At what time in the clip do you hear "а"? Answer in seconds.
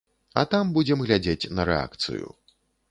0.41-0.43